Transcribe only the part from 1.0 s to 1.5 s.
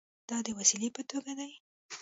توګه ده.